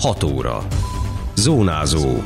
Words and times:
6 0.00 0.22
óra. 0.22 0.66
Zónázó. 1.34 2.22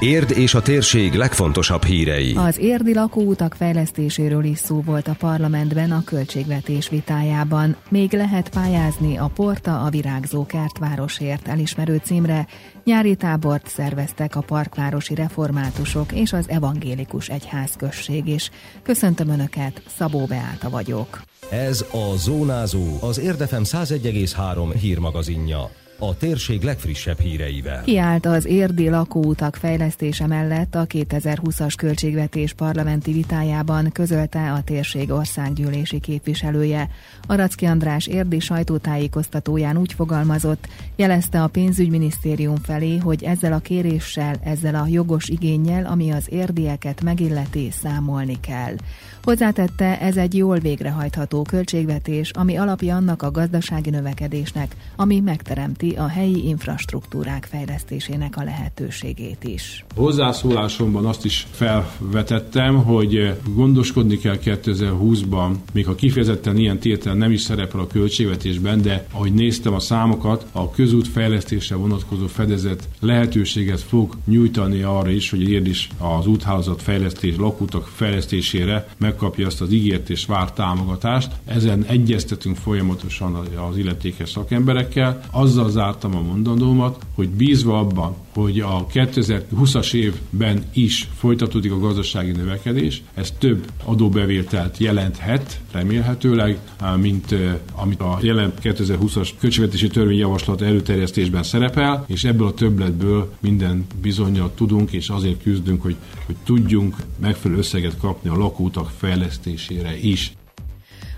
Érd 0.00 0.30
és 0.30 0.54
a 0.54 0.62
térség 0.62 1.14
legfontosabb 1.14 1.84
hírei. 1.84 2.34
Az 2.36 2.58
érdi 2.58 2.94
lakóutak 2.94 3.54
fejlesztéséről 3.54 4.44
is 4.44 4.58
szó 4.58 4.80
volt 4.80 5.08
a 5.08 5.16
parlamentben 5.18 5.90
a 5.90 6.04
költségvetés 6.04 6.88
vitájában. 6.88 7.76
Még 7.88 8.12
lehet 8.12 8.48
pályázni 8.48 9.16
a 9.16 9.30
Porta 9.34 9.84
a 9.84 9.90
Virágzó 9.90 10.46
Kertvárosért 10.46 11.48
elismerő 11.48 12.00
címre. 12.04 12.46
Nyári 12.84 13.16
tábort 13.16 13.68
szerveztek 13.68 14.36
a 14.36 14.40
parkvárosi 14.40 15.14
reformátusok 15.14 16.12
és 16.12 16.32
az 16.32 16.48
evangélikus 16.48 17.28
egyházközség 17.28 18.26
is. 18.26 18.50
Köszöntöm 18.82 19.28
Önöket, 19.28 19.82
Szabó 19.96 20.24
Beáta 20.24 20.70
vagyok. 20.70 21.22
Ez 21.50 21.84
a 21.90 22.16
Zónázó, 22.16 22.98
az 23.00 23.18
Érdefem 23.18 23.62
101,3 23.64 24.74
hírmagazinja 24.80 25.70
a 26.08 26.16
térség 26.16 26.62
legfrissebb 26.62 27.20
híreivel. 27.20 27.82
Kiállt 27.82 28.26
az 28.26 28.46
érdi 28.46 28.88
lakóutak 28.88 29.56
fejlesztése 29.56 30.26
mellett 30.26 30.74
a 30.74 30.86
2020-as 30.86 31.74
költségvetés 31.76 32.52
parlamenti 32.52 33.12
vitájában 33.12 33.90
közölte 33.92 34.52
a 34.52 34.62
térség 34.62 35.10
országgyűlési 35.10 36.00
képviselője. 36.00 36.90
Aracki 37.26 37.64
András 37.64 38.06
érdi 38.06 38.40
sajtótájékoztatóján 38.40 39.76
úgy 39.76 39.92
fogalmazott, 39.92 40.68
jelezte 40.96 41.42
a 41.42 41.48
pénzügyminisztérium 41.48 42.56
felé, 42.56 42.96
hogy 42.96 43.22
ezzel 43.22 43.52
a 43.52 43.58
kéréssel, 43.58 44.40
ezzel 44.44 44.74
a 44.74 44.86
jogos 44.86 45.28
igényel, 45.28 45.86
ami 45.86 46.10
az 46.10 46.26
érdieket 46.28 47.02
megilleti, 47.02 47.70
számolni 47.82 48.40
kell. 48.40 48.74
Hozzátette, 49.22 50.00
ez 50.00 50.16
egy 50.16 50.36
jól 50.36 50.58
végrehajtható 50.58 51.42
költségvetés, 51.42 52.30
ami 52.30 52.56
alapja 52.56 52.96
annak 52.96 53.22
a 53.22 53.30
gazdasági 53.30 53.90
növekedésnek, 53.90 54.76
ami 54.96 55.20
megteremti 55.20 55.91
a 55.96 56.06
helyi 56.06 56.48
infrastruktúrák 56.48 57.44
fejlesztésének 57.50 58.36
a 58.36 58.44
lehetőségét 58.44 59.44
is. 59.44 59.84
Hozzászólásomban 59.94 61.06
azt 61.06 61.24
is 61.24 61.46
felvetettem, 61.50 62.84
hogy 62.84 63.34
gondoskodni 63.54 64.18
kell 64.18 64.38
2020-ban, 64.44 65.54
még 65.72 65.86
ha 65.86 65.94
kifejezetten 65.94 66.56
ilyen 66.56 66.78
tétel 66.78 67.14
nem 67.14 67.30
is 67.30 67.40
szerepel 67.40 67.80
a 67.80 67.86
költségvetésben, 67.86 68.82
de 68.82 69.06
ahogy 69.12 69.32
néztem 69.32 69.74
a 69.74 69.80
számokat, 69.80 70.46
a 70.52 70.70
közút 70.70 71.08
fejlesztésre 71.08 71.76
vonatkozó 71.76 72.26
fedezet 72.26 72.88
lehetőséget 73.00 73.80
fog 73.80 74.16
nyújtani 74.24 74.82
arra 74.82 75.10
is, 75.10 75.30
hogy 75.30 75.50
érd 75.50 75.66
is 75.66 75.88
az 75.98 76.26
úthálózat 76.26 76.82
fejlesztés, 76.82 77.36
lakútak 77.36 77.86
fejlesztésére 77.86 78.88
megkapja 78.98 79.46
azt 79.46 79.60
az 79.60 79.72
ígért 79.72 80.10
és 80.10 80.26
várt 80.26 80.54
támogatást. 80.54 81.32
Ezen 81.44 81.84
egyeztetünk 81.84 82.56
folyamatosan 82.56 83.34
az 83.70 83.78
illetékes 83.78 84.30
szakemberekkel. 84.30 85.20
Azzal 85.30 85.70
zártam 85.72 86.16
a 86.16 86.20
mondandómat, 86.20 87.06
hogy 87.14 87.28
bízva 87.28 87.78
abban, 87.78 88.14
hogy 88.34 88.60
a 88.60 88.86
2020-as 88.86 89.94
évben 89.94 90.64
is 90.72 91.08
folytatódik 91.16 91.72
a 91.72 91.78
gazdasági 91.78 92.30
növekedés, 92.30 93.02
ez 93.14 93.30
több 93.38 93.70
adóbevételt 93.84 94.78
jelenthet, 94.78 95.60
remélhetőleg, 95.72 96.58
mint 96.96 97.34
amit 97.74 98.00
a 98.00 98.18
jelen 98.22 98.52
2020-as 98.62 99.28
költségvetési 99.38 99.88
törvényjavaslat 99.88 100.62
előterjesztésben 100.62 101.42
szerepel, 101.42 102.04
és 102.08 102.24
ebből 102.24 102.46
a 102.46 102.54
többletből 102.54 103.32
minden 103.40 103.86
bizonyal 104.00 104.50
tudunk, 104.54 104.92
és 104.92 105.08
azért 105.08 105.42
küzdünk, 105.42 105.82
hogy, 105.82 105.96
hogy 106.26 106.36
tudjunk 106.44 106.96
megfelelő 107.20 107.60
összeget 107.60 107.96
kapni 107.98 108.30
a 108.30 108.36
lakótak 108.36 108.90
fejlesztésére 108.96 109.98
is. 110.00 110.32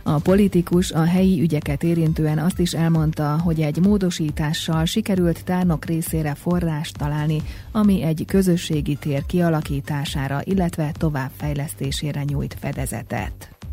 A 0.06 0.18
politikus 0.18 0.90
a 0.90 1.04
helyi 1.04 1.40
ügyeket 1.40 1.82
érintően 1.82 2.38
azt 2.38 2.58
is 2.58 2.72
elmondta, 2.72 3.40
hogy 3.40 3.60
egy 3.60 3.78
módosítással 3.78 4.84
sikerült 4.84 5.44
tárnok 5.44 5.84
részére 5.84 6.34
forrást 6.34 6.98
találni, 6.98 7.42
ami 7.72 8.02
egy 8.02 8.24
közösségi 8.26 8.94
tér 8.94 9.26
kialakítására, 9.26 10.40
illetve 10.44 10.92
továbbfejlesztésére 10.98 12.22
nyújt 12.22 12.56
fedezetet. 12.60 13.63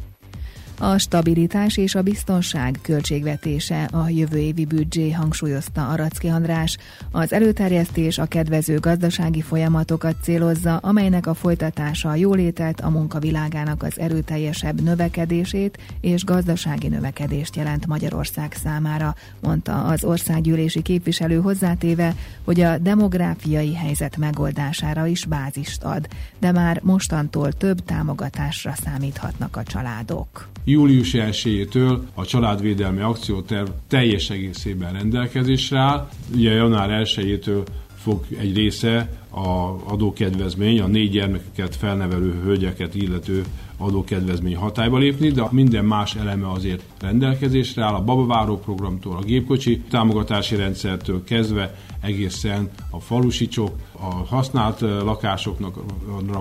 A 0.83 0.97
stabilitás 0.97 1.77
és 1.77 1.95
a 1.95 2.01
biztonság 2.01 2.79
költségvetése 2.81 3.83
a 3.83 4.09
jövő 4.09 4.37
évi 4.37 4.65
büdzsé 4.65 5.11
hangsúlyozta 5.11 5.87
Aracki 5.87 6.27
András. 6.27 6.77
Az 7.11 7.33
előterjesztés 7.33 8.17
a 8.17 8.25
kedvező 8.25 8.79
gazdasági 8.79 9.41
folyamatokat 9.41 10.15
célozza, 10.21 10.77
amelynek 10.77 11.27
a 11.27 11.33
folytatása 11.33 12.09
a 12.09 12.15
jólétet, 12.15 12.79
a 12.79 12.89
munkavilágának 12.89 13.83
az 13.83 13.99
erőteljesebb 13.99 14.81
növekedését 14.81 15.77
és 15.99 16.23
gazdasági 16.23 16.87
növekedést 16.87 17.55
jelent 17.55 17.87
Magyarország 17.87 18.53
számára, 18.63 19.15
mondta 19.41 19.83
az 19.83 20.03
országgyűlési 20.03 20.81
képviselő 20.81 21.39
hozzátéve, 21.39 22.15
hogy 22.43 22.61
a 22.61 22.77
demográfiai 22.77 23.75
helyzet 23.75 24.17
megoldására 24.17 25.05
is 25.05 25.25
bázist 25.25 25.83
ad, 25.83 26.07
de 26.39 26.51
már 26.51 26.79
mostantól 26.83 27.51
több 27.51 27.85
támogatásra 27.85 28.73
számíthatnak 28.83 29.55
a 29.55 29.63
családok 29.63 30.49
július 30.63 31.11
1-től 31.13 31.99
a 32.13 32.25
családvédelmi 32.25 33.01
akcióterv 33.01 33.67
teljes 33.87 34.29
egészében 34.29 34.93
rendelkezésre 34.93 35.79
áll. 35.79 36.09
Ugye 36.33 36.51
január 36.51 37.01
1-től 37.03 37.65
fog 37.95 38.25
egy 38.37 38.55
része 38.55 39.09
a 39.29 39.47
adókedvezmény, 39.91 40.81
a 40.81 40.87
négy 40.87 41.11
gyermekeket 41.11 41.75
felnevelő 41.75 42.41
hölgyeket 42.43 42.95
illető 42.95 43.43
adókedvezmény 43.81 44.55
hatályba 44.55 44.97
lépni, 44.97 45.29
de 45.29 45.47
minden 45.51 45.85
más 45.85 46.15
eleme 46.15 46.51
azért 46.51 46.83
rendelkezésre 46.99 47.83
áll, 47.83 47.93
a 47.93 48.03
babaváró 48.03 48.57
programtól, 48.57 49.15
a 49.15 49.23
gépkocsi 49.23 49.79
támogatási 49.79 50.55
rendszertől 50.55 51.23
kezdve 51.23 51.75
egészen 52.01 52.69
a 52.89 52.99
falusicsok, 52.99 53.75
a 53.91 54.13
használt 54.13 54.79
lakásoknak 54.79 55.83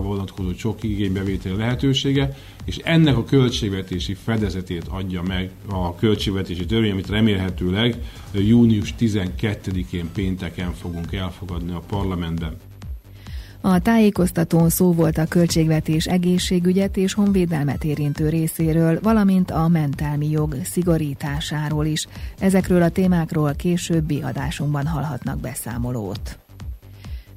vonatkozó 0.03 0.53
csok 0.53 0.83
igénybevétel 0.83 1.57
lehetősége, 1.57 2.37
és 2.65 2.77
ennek 2.77 3.17
a 3.17 3.25
költségvetési 3.25 4.15
fedezetét 4.15 4.89
adja 4.89 5.23
meg 5.23 5.51
a 5.69 5.95
költségvetési 5.95 6.67
törvény, 6.67 6.91
amit 6.91 7.09
remélhetőleg 7.09 7.97
június 8.33 8.95
12-én 8.99 10.11
pénteken 10.15 10.73
fogunk 10.73 11.13
elfogadni 11.13 11.73
a 11.73 11.83
parlamentben. 11.89 12.57
A 13.63 13.79
tájékoztatón 13.79 14.69
szó 14.69 14.93
volt 14.93 15.19
a 15.19 15.27
költségvetés 15.27 16.07
egészségügyet 16.07 16.97
és 16.97 17.15
honvédelmet 17.15 17.85
érintő 17.85 18.29
részéről, 18.29 18.99
valamint 19.03 19.51
a 19.51 19.69
mentálmi 19.69 20.31
jog 20.31 20.57
szigorításáról 20.65 21.87
is. 21.87 22.07
Ezekről 22.39 22.83
a 22.83 22.89
témákról 22.89 23.55
későbbi 23.55 24.23
adásunkban 24.23 24.87
hallhatnak 24.87 25.41
beszámolót. 25.41 26.39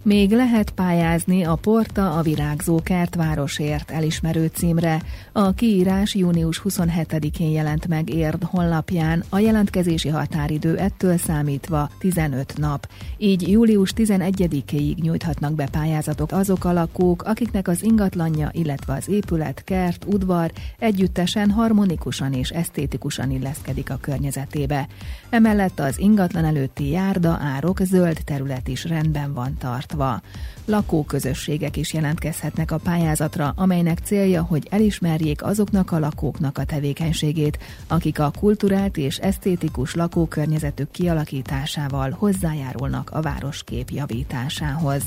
Még 0.03 0.31
lehet 0.31 0.71
pályázni 0.71 1.43
a 1.43 1.55
Porta 1.55 2.17
a 2.17 2.21
Virágzó 2.21 2.79
Kertvárosért 2.83 3.91
elismerő 3.91 4.49
címre. 4.53 5.01
A 5.31 5.53
kiírás 5.53 6.15
június 6.15 6.61
27-én 6.63 7.49
jelent 7.49 7.87
meg 7.87 8.09
Érd 8.09 8.43
honlapján, 8.43 9.23
a 9.29 9.39
jelentkezési 9.39 10.09
határidő 10.09 10.77
ettől 10.77 11.17
számítva 11.17 11.89
15 11.99 12.57
nap. 12.57 12.87
Így 13.17 13.49
július 13.49 13.93
11-ig 13.95 14.95
nyújthatnak 14.95 15.53
be 15.53 15.67
pályázatok 15.71 16.31
azok 16.31 16.65
a 16.65 16.73
lakók, 16.73 17.23
akiknek 17.23 17.67
az 17.67 17.83
ingatlanja, 17.83 18.49
illetve 18.51 18.93
az 18.93 19.09
épület, 19.09 19.63
kert, 19.63 20.05
udvar 20.05 20.51
együttesen 20.79 21.49
harmonikusan 21.49 22.33
és 22.33 22.49
esztétikusan 22.49 23.31
illeszkedik 23.31 23.89
a 23.89 23.97
környezetébe. 24.01 24.87
Emellett 25.29 25.79
az 25.79 25.99
ingatlan 25.99 26.45
előtti 26.45 26.89
járda, 26.89 27.37
árok, 27.41 27.79
zöld 27.79 28.17
terület 28.25 28.67
is 28.67 28.85
rendben 28.85 29.33
van 29.33 29.57
tart 29.57 29.91
tartva. 29.93 30.21
Lakóközösségek 30.65 31.77
is 31.77 31.93
jelentkezhetnek 31.93 32.71
a 32.71 32.77
pályázatra, 32.77 33.53
amelynek 33.55 33.99
célja, 33.99 34.43
hogy 34.43 34.67
elismerjék 34.69 35.43
azoknak 35.43 35.91
a 35.91 35.99
lakóknak 35.99 36.57
a 36.57 36.63
tevékenységét, 36.63 37.59
akik 37.87 38.19
a 38.19 38.31
kulturált 38.39 38.97
és 38.97 39.17
esztétikus 39.17 39.95
lakókörnyezetük 39.95 40.91
kialakításával 40.91 42.11
hozzájárulnak 42.11 43.09
a 43.11 43.21
városkép 43.21 43.89
javításához. 43.89 45.03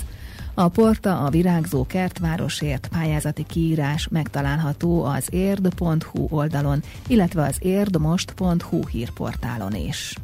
A 0.54 0.68
Porta 0.68 1.18
a 1.18 1.30
Virágzó 1.30 1.86
Kertvárosért 1.86 2.88
pályázati 2.88 3.44
kiírás 3.44 4.08
megtalálható 4.08 5.04
az 5.04 5.26
érd.hu 5.30 6.26
oldalon, 6.30 6.82
illetve 7.08 7.42
az 7.42 7.56
érdmost.hu 7.58 8.86
hírportálon 8.86 9.74
is. 9.74 10.14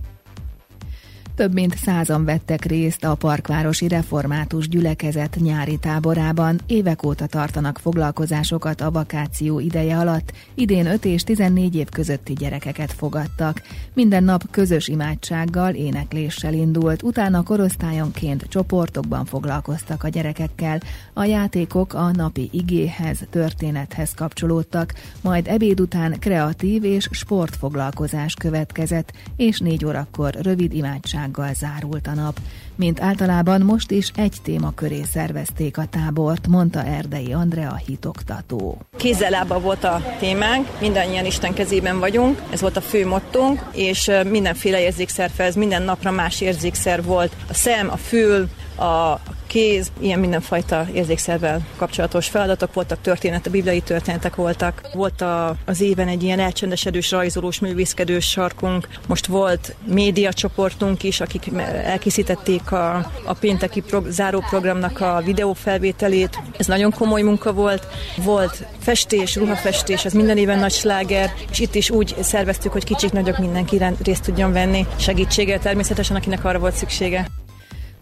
Több 1.35 1.53
mint 1.53 1.77
százan 1.77 2.25
vettek 2.25 2.65
részt 2.65 3.05
a 3.05 3.15
Parkvárosi 3.15 3.89
Református 3.89 4.69
Gyülekezet 4.69 5.37
nyári 5.41 5.79
táborában. 5.79 6.61
Évek 6.67 7.07
óta 7.07 7.27
tartanak 7.27 7.79
foglalkozásokat 7.79 8.81
a 8.81 8.91
vakáció 8.91 9.59
ideje 9.59 9.99
alatt. 9.99 10.33
Idén 10.55 10.87
5 10.87 11.05
és 11.05 11.23
14 11.23 11.75
év 11.75 11.89
közötti 11.89 12.33
gyerekeket 12.33 12.93
fogadtak. 12.93 13.63
Minden 13.95 14.25
nap 14.25 14.51
közös 14.51 14.89
imádsággal, 14.89 15.75
énekléssel 15.75 16.55
indult, 16.55 17.03
utána 17.03 17.43
korosztályonként 17.43 18.47
csoportokban 18.49 19.25
foglalkoztak 19.25 20.05
a 20.05 20.09
gyerekekkel. 20.09 20.81
A 21.13 21.25
játékok 21.25 21.95
a 21.95 22.11
napi 22.11 22.49
igéhez, 22.53 23.19
történethez 23.31 24.15
kapcsolódtak, 24.15 24.95
majd 25.21 25.49
ebéd 25.49 25.81
után 25.81 26.19
kreatív 26.19 26.85
és 26.85 27.09
sportfoglalkozás 27.11 28.35
következett, 28.35 29.13
és 29.37 29.59
négy 29.59 29.85
órakor 29.85 30.35
rövid 30.35 30.73
imádság 30.73 31.21
imádsággal 31.23 31.55
zárult 31.55 32.07
a 32.07 32.15
nap. 32.15 32.39
Mint 32.77 33.01
általában 33.01 33.61
most 33.61 33.91
is 33.91 34.11
egy 34.15 34.37
téma 34.43 34.73
köré 34.75 35.03
szervezték 35.13 35.79
a 35.79 35.85
tábort, 35.85 36.47
mondta 36.47 36.85
Erdei 36.85 37.33
Andrea 37.33 37.75
hitoktató. 37.75 38.79
Kézzelába 38.97 39.61
volt 39.61 39.85
a 39.85 40.03
témánk, 40.19 40.69
mindannyian 40.81 41.25
Isten 41.25 41.55
kezében 41.55 41.99
vagyunk, 41.99 42.43
ez 42.51 42.61
volt 42.61 42.77
a 42.77 42.81
fő 42.81 43.07
mottunk, 43.07 43.65
és 43.73 44.11
mindenféle 44.29 44.81
érzékszerfez, 44.81 45.55
minden 45.55 45.83
napra 45.83 46.11
más 46.11 46.41
érzékszer 46.41 47.03
volt. 47.03 47.37
A 47.49 47.55
szem, 47.55 47.91
a 47.91 47.97
fül, 47.97 48.49
a 48.77 49.21
kéz, 49.53 49.93
ilyen 50.01 50.19
mindenfajta 50.19 50.87
érzékszervel 50.93 51.67
kapcsolatos 51.77 52.29
feladatok 52.29 52.75
voltak, 52.75 53.01
történet, 53.01 53.47
a 53.47 53.51
bibliai 53.51 53.81
történetek 53.81 54.35
voltak. 54.35 54.81
Volt 54.95 55.21
a, 55.21 55.57
az 55.65 55.81
éven 55.81 56.09
egy 56.09 56.23
ilyen 56.23 56.39
elcsendesedős, 56.41 57.11
rajzolós, 57.11 57.59
művészkedős 57.59 58.29
sarkunk, 58.29 58.89
most 59.09 59.27
volt 59.27 59.75
média 59.85 60.33
csoportunk 60.33 61.03
is, 61.03 61.21
akik 61.21 61.51
elkészítették 61.85 62.73
a, 62.73 63.11
a 63.25 63.35
pénteki 63.41 63.81
pro, 63.81 64.01
záróprogramnak 64.09 65.01
a 65.01 65.23
videófelvételét. 65.25 66.39
Ez 66.59 66.67
nagyon 66.67 66.91
komoly 66.91 67.23
munka 67.23 67.53
volt. 67.53 67.87
Volt 68.17 68.67
festés, 68.79 69.37
ruhafestés, 69.37 70.05
ez 70.05 70.13
minden 70.13 70.39
éven 70.39 70.59
nagy 70.59 70.73
sláger, 70.73 71.33
és 71.51 71.59
itt 71.59 71.75
is 71.75 71.91
úgy 71.91 72.15
szerveztük, 72.21 72.73
hogy 72.73 72.85
kicsik, 72.85 73.13
nagyok 73.13 73.39
mindenki 73.39 73.81
részt 74.03 74.25
tudjon 74.25 74.53
venni. 74.53 74.87
Segítséggel 74.97 75.59
természetesen, 75.59 76.17
akinek 76.17 76.45
arra 76.45 76.59
volt 76.59 76.75
szüksége. 76.75 77.42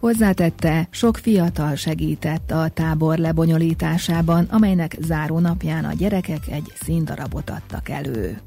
Hozzátette, 0.01 0.87
sok 0.89 1.17
fiatal 1.17 1.75
segített 1.75 2.51
a 2.51 2.69
tábor 2.69 3.17
lebonyolításában, 3.17 4.45
amelynek 4.49 4.97
záró 4.99 5.39
napján 5.39 5.85
a 5.85 5.93
gyerekek 5.93 6.47
egy 6.47 6.73
színdarabot 6.83 7.49
adtak 7.49 7.89
elő 7.89 8.41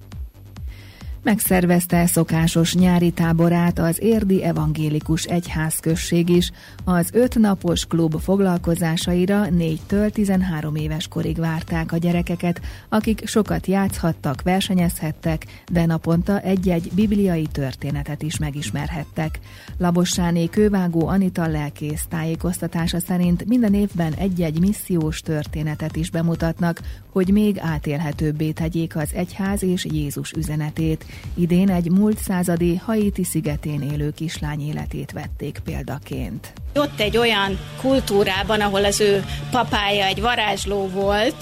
megszervezte 1.25 2.07
szokásos 2.07 2.75
nyári 2.75 3.11
táborát 3.11 3.79
az 3.79 4.03
Érdi 4.03 4.43
Evangélikus 4.43 5.25
Egyházközség 5.25 6.29
is. 6.29 6.51
Az 6.85 7.09
öt 7.13 7.39
napos 7.39 7.87
klub 7.87 8.21
foglalkozásaira 8.21 9.45
4-től 9.51 10.11
13 10.11 10.75
éves 10.75 11.09
korig 11.09 11.39
várták 11.39 11.93
a 11.93 11.97
gyerekeket, 11.97 12.61
akik 12.89 13.27
sokat 13.27 13.67
játszhattak, 13.67 14.43
versenyezhettek, 14.43 15.47
de 15.73 15.87
naponta 15.87 16.41
egy-egy 16.41 16.91
bibliai 16.95 17.47
történetet 17.53 18.23
is 18.23 18.39
megismerhettek. 18.39 19.39
Labossáné 19.79 20.47
kővágó 20.47 21.07
Anita 21.07 21.47
lelkész 21.47 22.07
tájékoztatása 22.09 23.01
szerint 23.01 23.45
minden 23.45 23.75
évben 23.75 24.13
egy-egy 24.13 24.61
missziós 24.61 25.21
történetet 25.21 25.97
is 25.97 26.11
bemutatnak, 26.11 26.81
hogy 27.13 27.29
még 27.29 27.59
átélhetőbbé 27.59 28.51
tegyék 28.51 28.97
az 28.97 29.09
egyház 29.15 29.63
és 29.63 29.85
Jézus 29.85 30.33
üzenetét. 30.33 31.05
Idén 31.37 31.71
egy 31.71 31.91
múlt 31.91 32.19
századi 32.19 32.77
Haiti 32.77 33.25
szigetén 33.25 33.83
élő 33.93 34.11
kislány 34.11 34.69
életét 34.69 35.13
vették 35.13 35.59
példaként. 35.65 36.53
Ott 36.75 37.01
egy 37.01 37.17
olyan 37.17 37.59
kultúrában, 37.81 38.61
ahol 38.61 38.85
az 38.85 39.01
ő 39.01 39.25
papája 39.51 40.05
egy 40.05 40.21
varázsló 40.21 40.89
volt, 40.89 41.35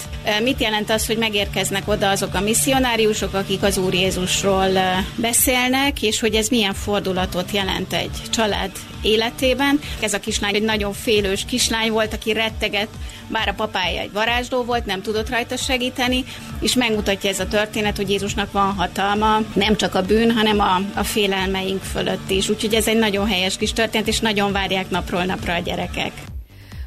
mit 0.43 0.61
jelent 0.61 0.89
az, 0.89 1.05
hogy 1.05 1.17
megérkeznek 1.17 1.87
oda 1.87 2.09
azok 2.09 2.33
a 2.33 2.41
misszionáriusok, 2.41 3.33
akik 3.33 3.63
az 3.63 3.77
Úr 3.77 3.93
Jézusról 3.93 4.69
beszélnek, 5.15 6.01
és 6.01 6.19
hogy 6.19 6.35
ez 6.35 6.47
milyen 6.47 6.73
fordulatot 6.73 7.51
jelent 7.51 7.93
egy 7.93 8.21
család 8.29 8.71
életében. 9.01 9.79
Ez 9.99 10.13
a 10.13 10.19
kislány 10.19 10.55
egy 10.55 10.63
nagyon 10.63 10.93
félős 10.93 11.45
kislány 11.45 11.91
volt, 11.91 12.13
aki 12.13 12.33
retteget, 12.33 12.89
bár 13.27 13.47
a 13.47 13.53
papája 13.53 14.01
egy 14.01 14.11
varázsló 14.11 14.63
volt, 14.63 14.85
nem 14.85 15.01
tudott 15.01 15.29
rajta 15.29 15.57
segíteni, 15.57 16.23
és 16.59 16.73
megmutatja 16.73 17.29
ez 17.29 17.39
a 17.39 17.47
történet, 17.47 17.97
hogy 17.97 18.09
Jézusnak 18.09 18.51
van 18.51 18.73
hatalma, 18.73 19.39
nem 19.63 19.75
csak 19.75 19.95
a 19.95 20.01
bűn, 20.01 20.31
hanem 20.31 20.59
a, 20.59 20.75
a 20.95 21.03
félelmeink 21.03 21.81
fölött 21.81 22.29
is. 22.29 22.49
Úgyhogy 22.49 22.73
ez 22.73 22.87
egy 22.87 22.97
nagyon 22.97 23.27
helyes 23.27 23.57
kis 23.57 23.73
történet, 23.73 24.07
és 24.07 24.19
nagyon 24.19 24.51
várják 24.51 24.89
napról 24.89 25.23
napra 25.23 25.53
a 25.53 25.59
gyerekek. 25.59 26.11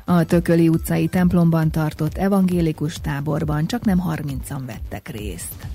A 0.04 0.24
Tököli 0.24 0.68
utcai 0.68 1.06
templomban 1.06 1.70
tartott 1.70 2.16
evangélikus 2.16 2.94
táborban 3.02 3.66
csak 3.66 3.84
nem 3.84 4.02
30-an 4.10 4.60
vettek 4.66 5.08
részt. 5.08 5.66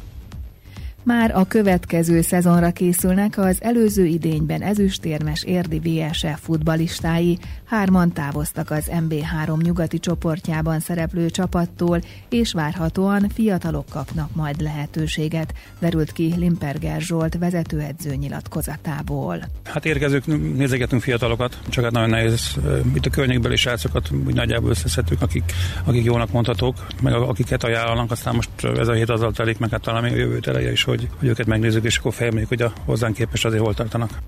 Már 1.03 1.31
a 1.35 1.45
következő 1.45 2.21
szezonra 2.21 2.71
készülnek 2.71 3.37
az 3.37 3.57
előző 3.61 4.05
idényben 4.05 4.61
ezüstérmes 4.61 5.43
érdi 5.43 5.79
VSF 5.79 6.39
futbalistái. 6.41 7.37
Hárman 7.65 8.11
távoztak 8.11 8.71
az 8.71 8.91
MB3 9.09 9.61
nyugati 9.61 9.99
csoportjában 9.99 10.79
szereplő 10.79 11.29
csapattól, 11.29 12.01
és 12.29 12.53
várhatóan 12.53 13.29
fiatalok 13.33 13.85
kapnak 13.89 14.35
majd 14.35 14.61
lehetőséget, 14.61 15.53
derült 15.79 16.11
ki 16.11 16.33
Limperger 16.37 17.01
Zsolt 17.01 17.37
vezetőedző 17.37 18.15
nyilatkozatából. 18.15 19.43
Hát 19.63 19.85
érkezők, 19.85 20.55
nézegetünk 20.55 21.01
fiatalokat, 21.01 21.59
csak 21.69 21.83
hát 21.83 21.93
nagyon 21.93 22.09
nehéz. 22.09 22.55
Itt 22.93 23.05
a 23.05 23.09
környékbeli 23.09 23.55
srácokat 23.55 24.11
úgy 24.25 24.35
nagyjából 24.35 24.69
összeszedtük, 24.69 25.21
akik, 25.21 25.43
akik 25.83 26.03
jónak 26.03 26.31
mondhatók, 26.31 26.87
meg 27.01 27.13
akiket 27.13 27.63
ajánlanak, 27.63 28.11
aztán 28.11 28.35
most 28.35 28.49
ez 28.63 28.87
a 28.87 28.93
hét 28.93 29.09
azzal 29.09 29.31
telik, 29.31 29.57
meg 29.57 29.69
hát 29.69 29.81
talán 29.81 30.15
jövő 30.15 30.39
eleje 30.41 30.71
is, 30.71 30.83
hogy, 30.91 31.09
hogy 31.19 31.27
őket 31.27 31.45
megnézzük, 31.45 31.83
és 31.83 31.97
akkor 31.97 32.13
felmegyük, 32.13 32.47
hogy 32.47 32.61
a 32.61 32.73
hozzánk 32.85 33.15
képest 33.15 33.45
azért 33.45 33.63
hol 33.63 33.73
tartanak. 33.73 34.19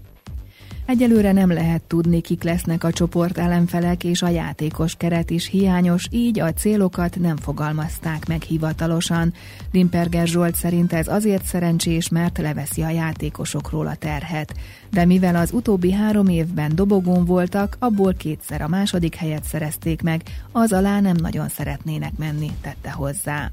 Egyelőre 0.85 1.31
nem 1.31 1.51
lehet 1.51 1.81
tudni, 1.81 2.21
kik 2.21 2.43
lesznek 2.43 2.83
a 2.83 2.91
csoport 2.91 3.37
ellenfelek, 3.37 4.03
és 4.03 4.21
a 4.21 4.27
játékos 4.27 4.95
keret 4.95 5.29
is 5.29 5.47
hiányos, 5.47 6.07
így 6.09 6.39
a 6.39 6.53
célokat 6.53 7.19
nem 7.19 7.37
fogalmazták 7.37 8.27
meg 8.27 8.41
hivatalosan. 8.41 9.33
Limperger 9.71 10.27
Zsolt 10.27 10.55
szerint 10.55 10.93
ez 10.93 11.07
azért 11.07 11.45
szerencsés, 11.45 12.09
mert 12.09 12.37
leveszi 12.37 12.81
a 12.81 12.89
játékosokról 12.89 13.87
a 13.87 13.95
terhet. 13.95 14.53
De 14.91 15.05
mivel 15.05 15.35
az 15.35 15.51
utóbbi 15.51 15.91
három 15.91 16.27
évben 16.27 16.75
dobogón 16.75 17.25
voltak, 17.25 17.75
abból 17.79 18.13
kétszer 18.13 18.61
a 18.61 18.67
második 18.67 19.15
helyet 19.15 19.43
szerezték 19.43 20.01
meg, 20.01 20.21
az 20.51 20.73
alá 20.73 20.99
nem 20.99 21.15
nagyon 21.21 21.49
szeretnének 21.49 22.17
menni, 22.17 22.51
tette 22.61 22.91
hozzá. 22.91 23.51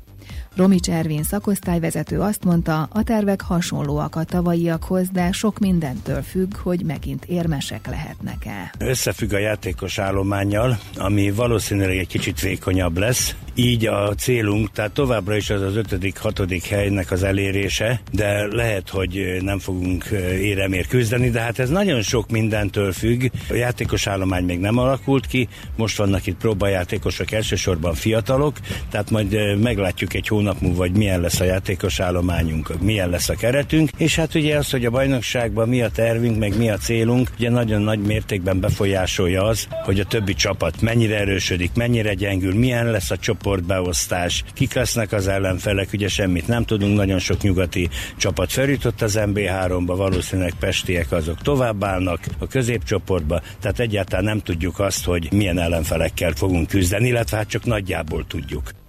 Romics 0.60 0.88
Ervin 0.88 1.22
szakosztályvezető 1.22 2.18
azt 2.18 2.44
mondta, 2.44 2.88
a 2.92 3.02
tervek 3.02 3.40
hasonlóak 3.40 4.16
a 4.16 4.24
tavalyiakhoz, 4.24 5.08
de 5.12 5.32
sok 5.32 5.58
mindentől 5.58 6.22
függ, 6.22 6.56
hogy 6.56 6.84
megint 6.84 7.24
érmesek 7.24 7.86
lehetnek-e. 7.86 8.72
Összefügg 8.78 9.32
a 9.32 9.38
játékos 9.38 9.98
állományjal, 9.98 10.78
ami 10.96 11.30
valószínűleg 11.30 11.96
egy 11.96 12.06
kicsit 12.06 12.40
vékonyabb 12.40 12.98
lesz, 12.98 13.34
így 13.54 13.86
a 13.86 14.14
célunk, 14.14 14.72
tehát 14.72 14.92
továbbra 14.92 15.36
is 15.36 15.50
az 15.50 15.62
az 15.62 15.76
ötödik, 15.76 16.18
hatodik 16.18 16.64
helynek 16.64 17.10
az 17.10 17.22
elérése, 17.22 18.00
de 18.12 18.46
lehet, 18.46 18.88
hogy 18.88 19.36
nem 19.40 19.58
fogunk 19.58 20.04
éremér 20.40 20.86
küzdeni, 20.86 21.30
de 21.30 21.40
hát 21.40 21.58
ez 21.58 21.68
nagyon 21.68 22.02
sok 22.02 22.30
mindentől 22.30 22.92
függ. 22.92 23.30
A 23.50 23.54
játékos 23.54 24.06
állomány 24.06 24.44
még 24.44 24.58
nem 24.58 24.78
alakult 24.78 25.26
ki, 25.26 25.48
most 25.76 25.96
vannak 25.96 26.26
itt 26.26 26.36
próbajátékosok, 26.36 27.32
elsősorban 27.32 27.94
fiatalok, 27.94 28.56
tehát 28.90 29.10
majd 29.10 29.58
meglátjuk 29.58 30.14
egy 30.14 30.28
hónap 30.28 30.49
múlva, 30.60 30.80
hogy 30.80 30.96
milyen 30.96 31.20
lesz 31.20 31.40
a 31.40 31.44
játékos 31.44 32.00
állományunk, 32.00 32.80
milyen 32.80 33.10
lesz 33.10 33.28
a 33.28 33.34
keretünk, 33.34 33.90
és 33.96 34.16
hát 34.16 34.34
ugye 34.34 34.56
az, 34.56 34.70
hogy 34.70 34.84
a 34.84 34.90
bajnokságban 34.90 35.68
mi 35.68 35.82
a 35.82 35.90
tervünk, 35.90 36.38
meg 36.38 36.58
mi 36.58 36.70
a 36.70 36.76
célunk, 36.76 37.30
ugye 37.36 37.50
nagyon 37.50 37.82
nagy 37.82 37.98
mértékben 38.00 38.60
befolyásolja 38.60 39.42
az, 39.42 39.68
hogy 39.84 40.00
a 40.00 40.04
többi 40.04 40.34
csapat 40.34 40.80
mennyire 40.80 41.18
erősödik, 41.18 41.70
mennyire 41.74 42.14
gyengül, 42.14 42.54
milyen 42.54 42.90
lesz 42.90 43.10
a 43.10 43.16
csoportbeosztás, 43.16 44.44
kik 44.54 44.74
lesznek 44.74 45.12
az 45.12 45.28
ellenfelek, 45.28 45.88
ugye 45.92 46.08
semmit 46.08 46.46
nem 46.46 46.64
tudunk, 46.64 46.96
nagyon 46.96 47.18
sok 47.18 47.40
nyugati 47.42 47.88
csapat 48.16 48.52
feljutott 48.52 49.02
az 49.02 49.18
MB3-ba, 49.20 49.94
valószínűleg 49.96 50.52
pestiek 50.60 51.12
azok 51.12 51.42
továbbállnak 51.42 52.20
a 52.38 52.46
középcsoportba, 52.46 53.40
tehát 53.60 53.80
egyáltalán 53.80 54.24
nem 54.24 54.40
tudjuk 54.40 54.78
azt, 54.78 55.04
hogy 55.04 55.28
milyen 55.32 55.58
ellenfelekkel 55.58 56.32
fogunk 56.32 56.68
küzdeni, 56.68 57.08
illetve 57.08 57.36
hát 57.36 57.48
csak 57.48 57.64
nagyjából 57.64 58.26
tudjuk. 58.26 58.79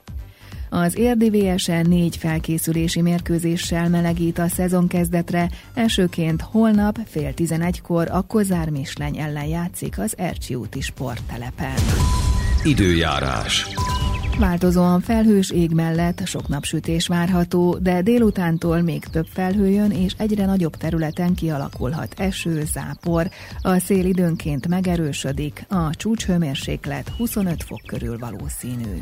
Az 0.74 0.98
érdivs 0.98 1.66
négy 1.66 2.18
felkészülési 2.18 3.02
mérkőzéssel 3.02 3.90
melegít 3.90 4.40
a 4.40 4.48
szezon 4.48 4.88
kezdetre, 4.88 5.50
elsőként 5.74 6.42
holnap 6.42 7.00
fél 7.06 7.34
tizenegykor 7.34 8.08
a 8.12 8.22
Kozár 8.22 8.70
Misleny 8.70 9.18
ellen 9.18 9.46
játszik 9.46 10.00
az 10.00 10.18
Ercsi 10.18 10.56
úti 10.56 10.82
sporttelepen. 10.82 11.76
Időjárás. 12.64 13.68
Változóan 14.40 15.02
felhős 15.02 15.50
ég 15.50 15.72
mellett 15.72 16.26
sok 16.26 16.48
napsütés 16.48 17.08
várható, 17.08 17.78
de 17.78 18.02
délutántól 18.02 18.82
még 18.82 19.04
több 19.04 19.28
felhő 19.34 19.70
jön, 19.70 19.92
és 19.92 20.14
egyre 20.18 20.46
nagyobb 20.46 20.76
területen 20.76 21.34
kialakulhat 21.34 22.14
eső, 22.18 22.64
zápor. 22.66 23.30
A 23.62 23.80
szél 23.80 24.06
időnként 24.06 24.68
megerősödik, 24.68 25.66
a 25.70 25.96
csúcshőmérséklet 25.96 27.12
25 27.18 27.64
fok 27.64 27.82
körül 27.88 28.18
valószínű. 28.18 29.02